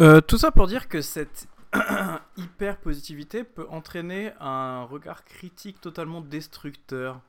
[0.00, 1.46] Euh, tout ça pour dire que cette
[2.36, 7.20] hyper positivité peut entraîner un regard critique totalement destructeur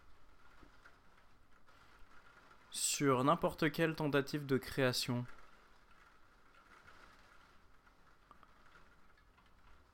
[2.71, 5.25] sur n'importe quelle tentative de création.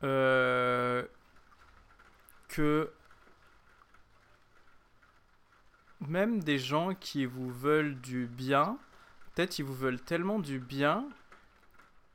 [0.03, 1.05] Euh,
[2.47, 2.91] que
[5.99, 8.79] même des gens qui vous veulent du bien,
[9.35, 11.07] peut-être ils vous veulent tellement du bien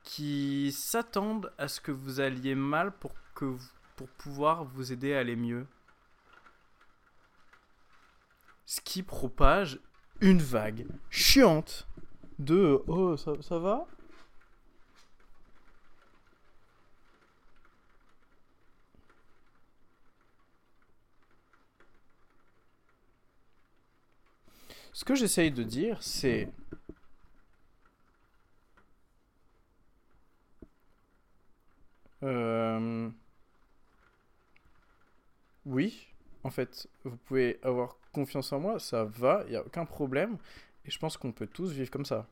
[0.07, 3.57] qui s'attendent à ce que vous alliez mal pour, que
[3.97, 5.67] pour pouvoir vous aider à aller mieux.
[8.65, 9.81] Ce qui propage
[10.21, 11.87] une vague chiante
[12.39, 13.85] de Oh, ça, ça va?
[24.93, 26.49] Ce que j'essaye de dire, c'est.
[32.23, 33.09] Euh,
[35.77, 36.07] oui,
[36.43, 40.39] en fait, vous pouvez avoir confiance en moi, ça va, il n'y a aucun problème.
[40.85, 42.25] Et je pense qu'on peut tous vivre comme ça.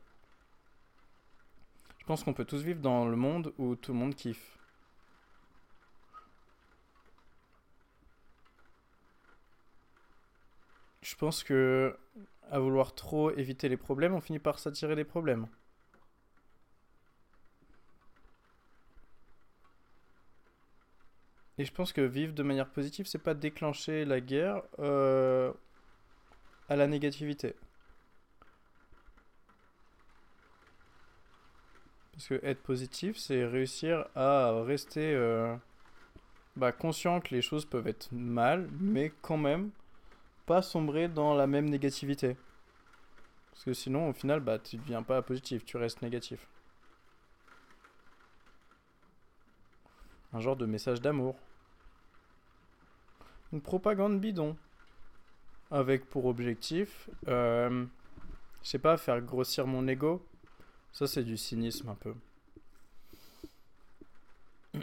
[1.98, 4.58] Je pense qu'on peut tous vivre dans le monde où tout le monde kiffe.
[11.02, 11.96] Je pense que
[12.50, 15.46] à vouloir trop éviter les problèmes, on finit par s'attirer des problèmes.
[21.58, 25.52] Et je pense que vivre de manière positive, c'est pas déclencher la guerre euh,
[26.68, 27.54] à la négativité.
[32.12, 35.54] Parce que être positif, c'est réussir à rester euh,
[36.56, 39.70] bah, conscient que les choses peuvent être mal, mais quand même
[40.46, 42.36] pas sombrer dans la même négativité.
[43.52, 46.46] Parce que sinon, au final, bah, tu deviens pas positif, tu restes négatif.
[50.32, 51.45] Un genre de message d'amour.
[53.60, 54.56] Propagande bidon.
[55.70, 57.84] Avec pour objectif, euh,
[58.62, 60.24] je sais pas, faire grossir mon ego.
[60.92, 62.14] Ça, c'est du cynisme un peu.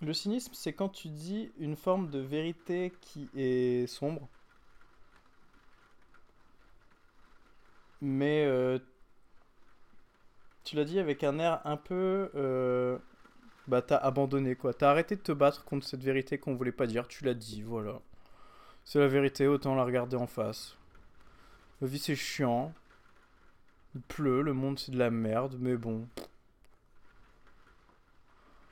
[0.00, 4.28] Le cynisme, c'est quand tu dis une forme de vérité qui est sombre.
[8.00, 8.80] Mais euh,
[10.64, 12.30] tu l'as dit avec un air un peu...
[12.34, 12.98] Euh,
[13.68, 14.74] bah t'as abandonné quoi.
[14.74, 17.08] T'as arrêté de te battre contre cette vérité qu'on voulait pas dire.
[17.08, 18.00] Tu l'as dit, voilà.
[18.84, 20.76] C'est la vérité, autant la regarder en face.
[21.80, 22.72] La vie c'est chiant.
[23.94, 26.08] Il pleut, le monde c'est de la merde, mais bon.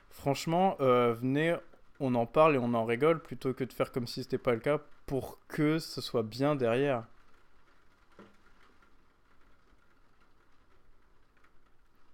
[0.09, 1.55] Franchement, euh, venez,
[1.99, 4.53] on en parle et on en rigole plutôt que de faire comme si c'était pas
[4.53, 7.05] le cas pour que ce soit bien derrière.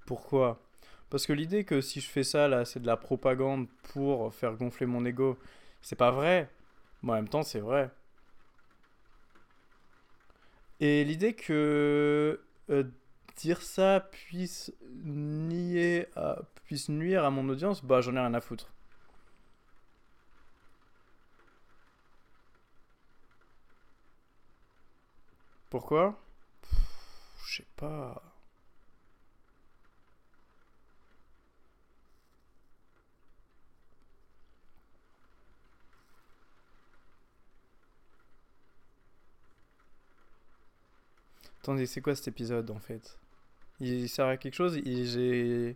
[0.06, 0.60] Pourquoi?
[1.10, 4.56] Parce que l'idée que si je fais ça là, c'est de la propagande pour faire
[4.56, 5.38] gonfler mon ego,
[5.82, 6.50] c'est pas vrai.
[7.04, 7.92] Mais en même temps, c'est vrai.
[10.80, 12.84] Et l'idée que euh,
[13.38, 14.72] dire ça puisse
[15.04, 16.08] nier
[16.66, 18.70] puisse nuire à mon audience, bah j'en ai rien à foutre.
[25.70, 26.20] Pourquoi?
[27.46, 28.22] Je sais pas.
[41.68, 43.20] Attendez, c'est quoi cet épisode en fait?
[43.82, 44.80] Il sert à quelque chose.
[44.86, 45.76] j'ai...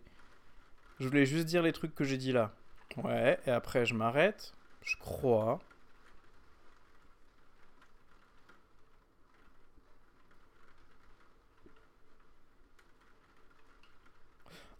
[0.98, 2.54] Je voulais juste dire les trucs que j'ai dit là.
[2.96, 4.54] Ouais, et après je m'arrête.
[4.82, 5.60] Je crois.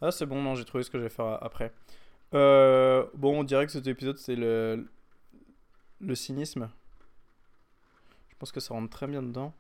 [0.00, 1.75] Ah, c'est bon, non, j'ai trouvé ce que je vais faire après.
[2.33, 4.89] Euh, bon, on dirait que cet épisode, c'est le...
[6.00, 6.71] le cynisme.
[8.31, 9.55] Je pense que ça rentre très bien dedans.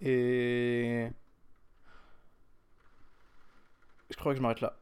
[0.00, 1.08] Et
[4.10, 4.76] je crois que je m'arrête là.